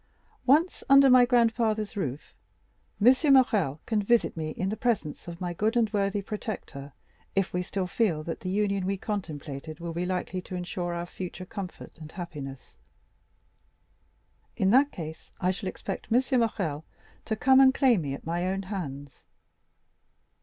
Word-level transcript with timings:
"Once 0.47 0.83
under 0.89 1.11
my 1.11 1.25
grandfather's 1.27 1.95
roof, 1.95 2.33
M. 2.99 3.33
Morrel 3.35 3.79
can 3.85 4.01
visit 4.01 4.35
me 4.35 4.49
in 4.49 4.69
the 4.69 4.75
presence 4.75 5.27
of 5.27 5.39
my 5.39 5.53
good 5.53 5.77
and 5.77 5.93
worthy 5.93 6.23
protector, 6.23 6.93
if 7.35 7.53
we 7.53 7.61
still 7.61 7.85
feel 7.85 8.23
that 8.23 8.39
the 8.39 8.49
union 8.49 8.87
we 8.87 8.97
contemplated 8.97 9.79
will 9.79 9.93
be 9.93 10.03
likely 10.03 10.41
to 10.41 10.55
insure 10.55 10.95
our 10.95 11.05
future 11.05 11.45
comfort 11.45 11.99
and 11.99 12.13
happiness; 12.13 12.77
in 14.57 14.71
that 14.71 14.91
case 14.91 15.29
I 15.39 15.51
shall 15.51 15.69
expect 15.69 16.11
M. 16.11 16.19
Morrel 16.39 16.83
to 17.25 17.35
come 17.35 17.59
and 17.59 17.71
claim 17.71 18.01
me 18.01 18.15
at 18.15 18.25
my 18.25 18.47
own 18.47 18.63
hands. 18.63 19.25